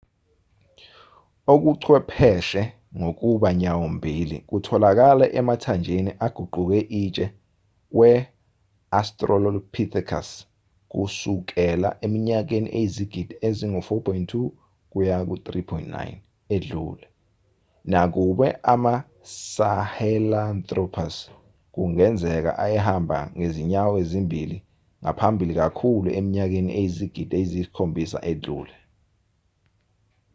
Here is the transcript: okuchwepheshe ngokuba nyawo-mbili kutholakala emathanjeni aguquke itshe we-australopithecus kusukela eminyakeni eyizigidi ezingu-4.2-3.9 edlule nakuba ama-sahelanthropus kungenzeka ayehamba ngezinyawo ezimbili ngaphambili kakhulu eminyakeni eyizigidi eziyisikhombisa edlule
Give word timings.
okuchwepheshe 1.53 2.61
ngokuba 2.99 3.49
nyawo-mbili 3.61 4.37
kutholakala 4.49 5.25
emathanjeni 5.39 6.11
aguquke 6.25 6.79
itshe 7.03 7.25
we-australopithecus 7.97 10.29
kusukela 10.91 11.89
eminyakeni 12.05 12.69
eyizigidi 12.79 13.33
ezingu-4.2-3.9 13.47 15.93
edlule 16.55 17.05
nakuba 17.91 18.47
ama-sahelanthropus 18.73 21.15
kungenzeka 21.73 22.51
ayehamba 22.65 23.17
ngezinyawo 23.37 23.93
ezimbili 24.03 24.57
ngaphambili 25.01 25.53
kakhulu 25.61 26.07
eminyakeni 26.17 26.71
eyizigidi 26.79 27.33
eziyisikhombisa 27.41 28.19
edlule 28.33 28.75